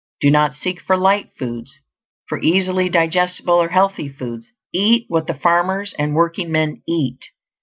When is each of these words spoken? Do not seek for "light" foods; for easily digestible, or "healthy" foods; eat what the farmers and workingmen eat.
Do 0.19 0.31
not 0.31 0.55
seek 0.55 0.81
for 0.81 0.97
"light" 0.97 1.29
foods; 1.37 1.79
for 2.27 2.39
easily 2.41 2.89
digestible, 2.89 3.53
or 3.61 3.69
"healthy" 3.69 4.09
foods; 4.09 4.51
eat 4.73 5.05
what 5.09 5.27
the 5.27 5.35
farmers 5.35 5.93
and 5.99 6.15
workingmen 6.15 6.81
eat. 6.87 7.25